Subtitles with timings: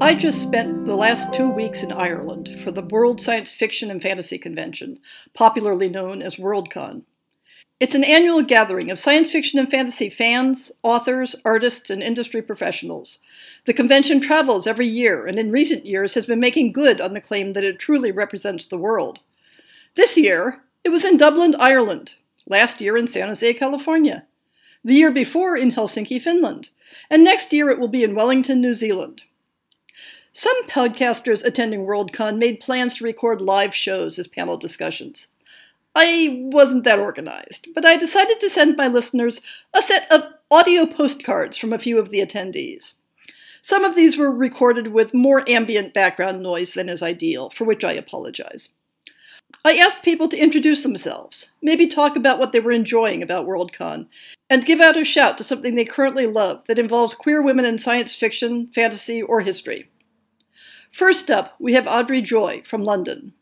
[0.00, 4.02] I just spent the last two weeks in Ireland for the World Science Fiction and
[4.02, 4.98] Fantasy Convention,
[5.34, 7.02] popularly known as Worldcon.
[7.78, 13.18] It's an annual gathering of science fiction and fantasy fans, authors, artists, and industry professionals.
[13.66, 17.20] The convention travels every year and in recent years has been making good on the
[17.20, 19.20] claim that it truly represents the world.
[19.94, 22.14] This year, it was in Dublin, Ireland.
[22.46, 24.26] Last year in San Jose, California.
[24.84, 26.68] The year before in Helsinki, Finland.
[27.08, 29.22] And next year it will be in Wellington, New Zealand.
[30.36, 35.28] Some podcasters attending Worldcon made plans to record live shows as panel discussions.
[35.94, 39.40] I wasn't that organized, but I decided to send my listeners
[39.72, 42.94] a set of audio postcards from a few of the attendees.
[43.62, 47.84] Some of these were recorded with more ambient background noise than is ideal, for which
[47.84, 48.70] I apologize.
[49.64, 54.08] I asked people to introduce themselves, maybe talk about what they were enjoying about Worldcon,
[54.50, 57.78] and give out a shout to something they currently love that involves queer women in
[57.78, 59.90] science fiction, fantasy, or history.
[60.94, 63.32] First up, we have Adri Joy from London.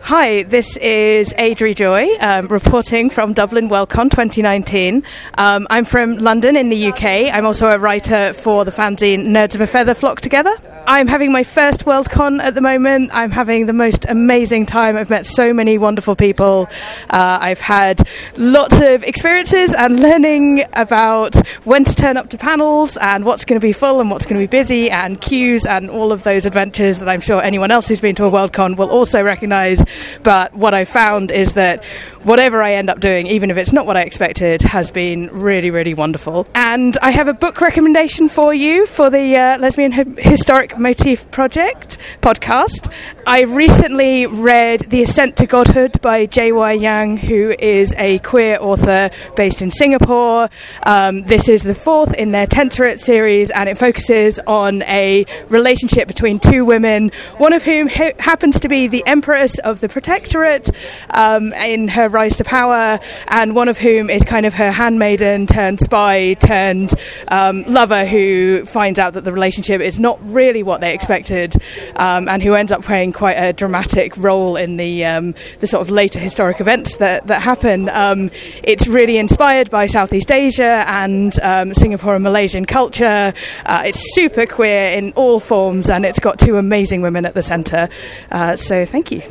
[0.00, 5.02] Hi, this is Adri Joy, um, reporting from Dublin Worldcon 2019.
[5.38, 7.32] Um, I'm from London in the UK.
[7.32, 10.52] I'm also a writer for the fanzine Nerds of a Feather Flock Together.
[10.86, 13.10] I'm having my first Worldcon at the moment.
[13.14, 14.96] I'm having the most amazing time.
[14.96, 16.68] I've met so many wonderful people.
[17.08, 22.96] Uh, I've had lots of experiences and learning about when to turn up to panels
[22.96, 25.88] and what's going to be full and what's going to be busy and queues and
[25.88, 28.90] all of those adventures that I'm sure anyone else who's been to a Worldcon will
[28.90, 29.84] also recognize.
[30.24, 31.84] But what I found is that
[32.24, 35.70] whatever I end up doing, even if it's not what I expected, has been really,
[35.70, 36.46] really wonderful.
[36.54, 41.98] And I have a book recommendation for you for the uh, Lesbian Historic Motif Project
[42.20, 42.92] podcast.
[43.26, 46.72] I recently read The Ascent to Godhood by J.Y.
[46.72, 50.48] Yang, who is a queer author based in Singapore.
[50.84, 56.08] Um, this is the fourth in their Tensorate series, and it focuses on a relationship
[56.08, 60.70] between two women, one of whom ha- happens to be the Empress of the Protectorate
[61.10, 65.46] um, in her rise to power, and one of whom is kind of her handmaiden
[65.46, 66.94] turned spy turned
[67.28, 71.54] um, lover who finds out that the relationship is not really what they expected,
[71.96, 75.82] um, and who ends up playing quite a dramatic role in the um, the sort
[75.82, 77.88] of later historic events that that happen.
[77.88, 78.30] Um,
[78.62, 83.32] it's really inspired by Southeast Asia and um, Singapore and Malaysian culture.
[83.66, 87.42] Uh, it's super queer in all forms, and it's got two amazing women at the
[87.42, 87.88] centre.
[88.30, 89.22] Uh, so thank you.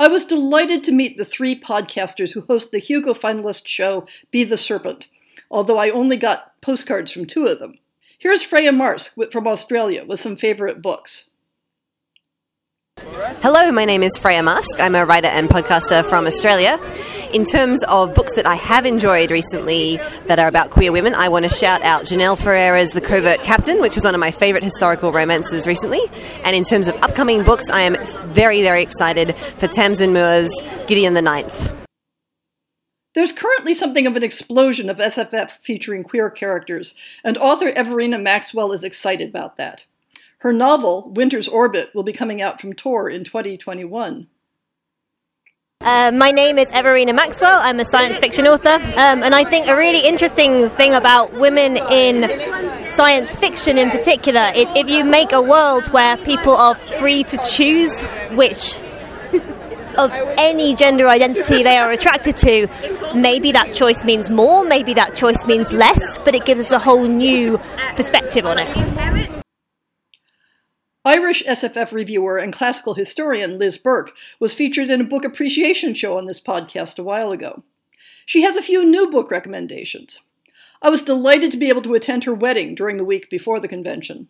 [0.00, 4.44] I was delighted to meet the three podcasters who host the Hugo finalist show Be
[4.44, 5.08] the Serpent,
[5.50, 7.78] although I only got postcards from two of them.
[8.16, 11.27] Here's Freya Marske from Australia with some favorite books.
[13.42, 14.80] Hello, my name is Freya Marske.
[14.80, 16.80] I'm a writer and podcaster from Australia.
[17.32, 21.28] In terms of books that I have enjoyed recently that are about queer women, I
[21.28, 24.64] want to shout out Jeannelle Ferreira's The Covert Captain, which was one of my favourite
[24.64, 26.00] historical romances recently.
[26.44, 27.96] And in terms of upcoming books, I am
[28.32, 30.52] very, very excited for Tamsyn Muir's
[30.86, 31.72] Gideon the Ninth.
[33.14, 36.94] There's currently something of an explosion of SFF featuring queer characters,
[37.24, 39.84] and author Everina Maxwell is excited about that.
[40.38, 44.28] Her novel, Winter's Orbit, will be coming out from Tor in 2021.
[45.80, 47.58] Uh, my name is Everina Maxwell.
[47.60, 51.76] I'm a science fiction author, um, and I think a really interesting thing about women
[51.90, 52.22] in
[52.94, 57.36] science fiction in particular is if you make a world where people are free to
[57.38, 58.78] choose which
[59.98, 62.68] of any gender identity they are attracted to,
[63.12, 66.78] maybe that choice means more, maybe that choice means less, but it gives us a
[66.78, 67.58] whole new
[67.96, 69.38] perspective on it.
[71.08, 76.18] Irish SFF reviewer and classical historian Liz Bourke was featured in a book appreciation show
[76.18, 77.62] on this podcast a while ago.
[78.26, 80.20] She has a few new book recommendations.
[80.82, 83.68] I was delighted to be able to attend her wedding during the week before the
[83.68, 84.28] convention.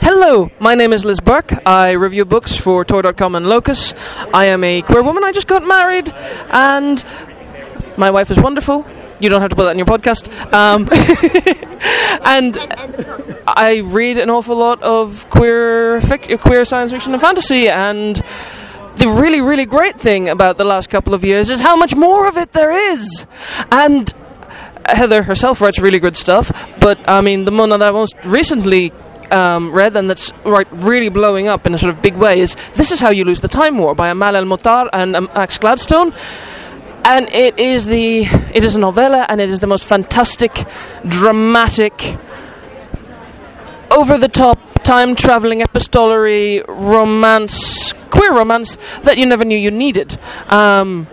[0.00, 1.52] Hello, my name is Liz Bourke.
[1.66, 3.92] I review books for Tor.com and Locus.
[4.32, 5.24] I am a queer woman.
[5.24, 6.10] I just got married,
[6.52, 7.04] and
[7.98, 8.86] my wife is wonderful.
[9.18, 10.28] You don't have to put that in your podcast.
[10.52, 10.88] Um,
[12.24, 12.58] and
[13.46, 18.22] I read an awful lot of queer fic- queer science fiction and fantasy, and
[18.96, 22.26] the really, really great thing about the last couple of years is how much more
[22.26, 23.26] of it there is.
[23.70, 24.12] And
[24.86, 28.92] Heather herself writes really good stuff, but I mean, the one that I most recently
[29.30, 32.56] um, read and that's right really blowing up in a sort of big way is
[32.74, 35.58] This Is How You Lose the Time War by Amal El Mohtar and um, Max
[35.58, 36.14] Gladstone.
[37.08, 38.22] And it is the
[38.52, 40.66] it is a novella and it is the most fantastic,
[41.06, 42.16] dramatic,
[43.92, 50.18] over the top, time traveling epistolary romance, queer romance that you never knew you needed.
[50.48, 51.06] Um,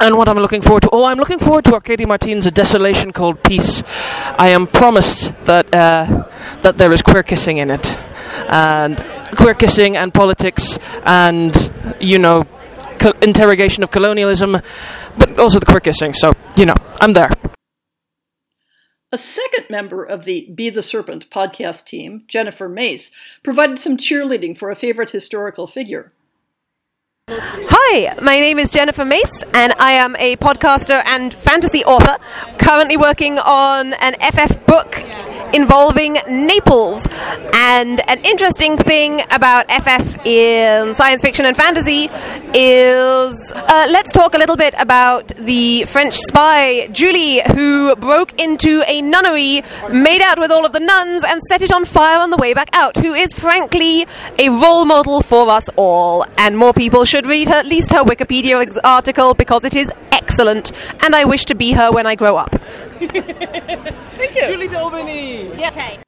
[0.00, 0.88] and what I'm looking forward to.
[0.90, 3.82] Oh, I'm looking forward to Arkady Martine's A Desolation Called Peace.
[4.38, 6.26] I am promised that uh,
[6.62, 7.86] that there is queer kissing in it,
[8.48, 8.96] and
[9.36, 11.54] queer kissing and politics, and
[12.00, 12.44] you know,
[13.00, 14.52] co- interrogation of colonialism,
[15.18, 16.12] but also the queer kissing.
[16.14, 17.30] So you know, I'm there.
[19.12, 23.10] A second member of the Be the Serpent podcast team, Jennifer Mace,
[23.42, 26.12] provided some cheerleading for a favorite historical figure.
[27.28, 32.18] Hi, my name is Jennifer Mace, and I am a podcaster and fantasy author,
[32.58, 35.02] currently working on an FF book
[35.52, 37.06] involving Naples.
[37.52, 42.10] And an interesting thing about FF in science fiction and fantasy
[42.54, 48.82] is uh, let's talk a little bit about the French spy, Julie, who broke into
[48.86, 52.30] a nunnery, made out with all of the nuns, and set it on fire on
[52.30, 54.06] the way back out, who is frankly
[54.38, 56.24] a role model for us all.
[56.38, 60.72] And more people should read her, at least her Wikipedia article because it is excellent,
[61.04, 62.59] and I wish to be her when I grow up.
[64.46, 65.50] Julie d'Aubigny.
[65.68, 65.98] Okay.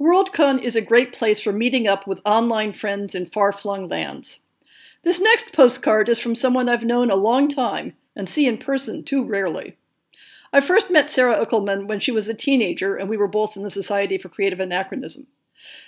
[0.00, 4.40] WorldCon is a great place for meeting up with online friends in far flung lands.
[5.04, 9.04] This next postcard is from someone I've known a long time and see in person
[9.04, 9.76] too rarely.
[10.52, 13.62] I first met Sara Uckelman when she was a teenager and we were both in
[13.62, 15.26] the Society for Creative Anachronism.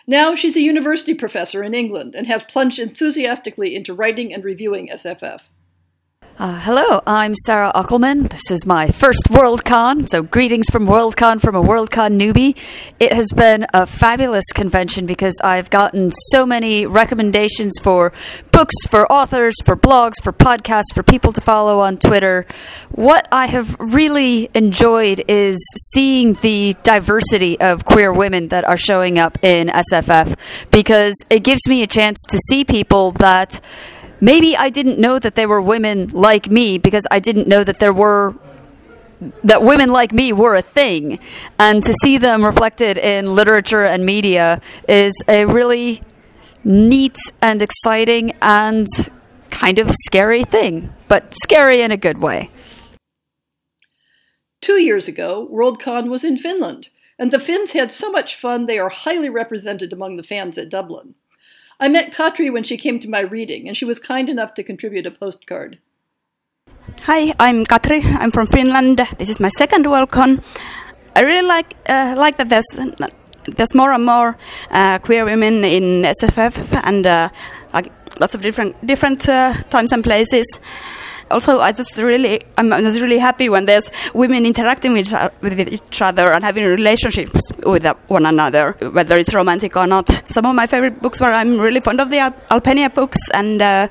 [0.07, 4.89] Now she's a university professor in England and has plunged enthusiastically into writing and reviewing
[4.89, 5.49] SFF.
[6.37, 8.29] Uh, hello, I'm Sara Uckelman.
[8.29, 12.59] This is my first WorldCon, so greetings from WorldCon from a WorldCon newbie.
[12.99, 18.13] It has been a fabulous convention because I've gotten so many recommendations for
[18.51, 22.47] books, for authors, for blogs, for podcasts, for people to follow on Twitter.
[22.91, 29.21] What I have really enjoyed is seeing the diversity of queer women that are showing
[29.21, 30.37] up in SFF
[30.73, 33.61] because it gives me a chance to see people that
[34.21, 37.79] maybe I didn't know that there were women like me because I didn't know that
[37.79, 38.35] there were
[39.43, 41.19] that women like me were a thing
[41.59, 46.03] and to see them reflected in literature and media is a really
[46.63, 48.87] neat and exciting and
[49.51, 52.51] kind of scary thing but scary in a good way
[54.65, 56.89] Two years ago, WorldCon was in Finland,
[57.19, 60.71] and the Finns had so much fun they are highly represented among the fans at
[60.71, 61.17] Dublin.
[61.81, 64.63] I met Katri when she came to my reading, and she was kind enough to
[64.63, 65.79] contribute a postcard.
[67.03, 68.05] Hi, I'm Katri.
[68.05, 69.01] I'm from Finland.
[69.19, 70.43] This is my second WorldCon.
[71.17, 72.67] I really like uh, like that there's
[73.57, 74.37] there's more and more
[74.71, 77.29] uh, queer women in SFF and uh,
[77.73, 80.47] like lots of different different uh, times and places.
[81.35, 86.01] Also, I just really I'm just really happy when there's women interacting with, with each
[86.01, 90.09] other and having relationships with one another, whether it's romantic or not.
[90.29, 93.61] Some of my favorite books were I'm really fond of the Al- Alpennia books, and
[93.61, 93.89] uh,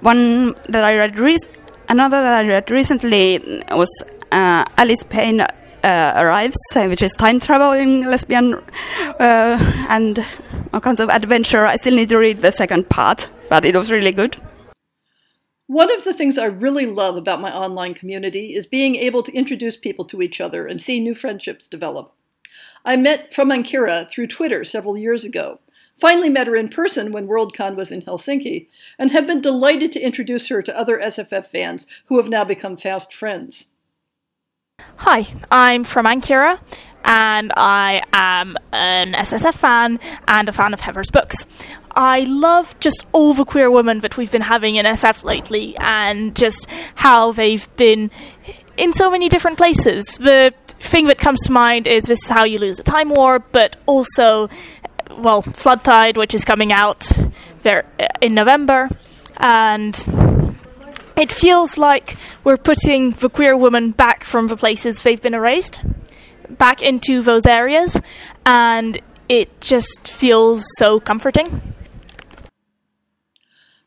[0.00, 1.48] one that I read rec-
[1.88, 3.38] another that I read recently
[3.70, 3.88] was
[4.30, 8.54] uh, Alice Payne uh, Arrives, which is time traveling lesbian
[9.18, 10.24] uh, and
[10.74, 11.64] all kinds of adventure.
[11.64, 14.36] I still need to read the second part, but it was really good.
[15.68, 19.32] One of the things I really love about my online community is being able to
[19.32, 22.12] introduce people to each other and see new friendships develop.
[22.84, 25.58] I met from Ankyra through Twitter several years ago,
[25.98, 30.00] finally met her in person when WorldCon was in Helsinki, and have been delighted to
[30.00, 33.72] introduce her to other SFF fans who have now become fast friends.
[34.98, 36.60] Hi, I'm from Ankyra,
[37.06, 41.46] and I am an SSF fan and a fan of Heather's books.
[41.92, 46.36] I love just all the queer women that we've been having in SF lately, and
[46.36, 48.10] just how they've been
[48.76, 50.18] in so many different places.
[50.18, 53.38] The thing that comes to mind is This Is How You Lose a Time War,
[53.38, 54.50] but also,
[55.16, 57.10] well, Floodtide, which is coming out
[57.62, 58.90] there uh, in November,
[59.38, 59.94] and
[61.16, 65.82] it feels like we're putting the queer woman back from the places they've been erased,
[66.50, 68.00] back into those areas,
[68.44, 71.60] and it just feels so comforting.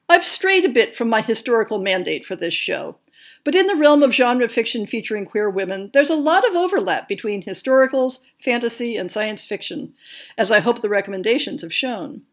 [0.08, 2.98] I've strayed a bit from my historical mandate for this show,
[3.44, 7.08] but in the realm of genre fiction featuring queer women, there's a lot of overlap
[7.08, 9.94] between historicals, fantasy, and science fiction,
[10.38, 12.24] as I hope the recommendations have shown.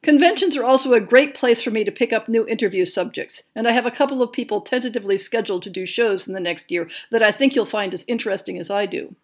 [0.00, 3.66] Conventions are also a great place for me to pick up new interview subjects, and
[3.66, 6.88] I have a couple of people tentatively scheduled to do shows in the next year
[7.10, 9.16] that I think you'll find as interesting as I do.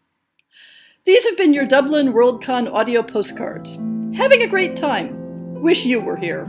[1.04, 3.74] These have been your Dublin Worldcon audio postcards.
[4.16, 5.60] Having a great time.
[5.60, 6.48] Wish you were here.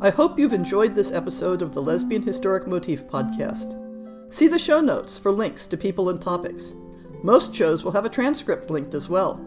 [0.00, 3.78] I hope you've enjoyed this episode of the Lesbian Historic Motif podcast.
[4.34, 6.74] See the show notes for links to people and topics.
[7.22, 9.40] Most shows will have a transcript linked as well.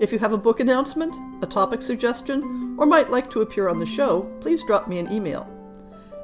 [0.00, 3.78] If you have a book announcement, a topic suggestion, or might like to appear on
[3.78, 5.50] the show, please drop me an email.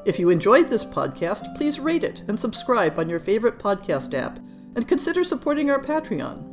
[0.04, 4.38] If you enjoyed this podcast, please rate it and subscribe on your favorite podcast app,
[4.74, 6.51] and consider supporting our Patreon.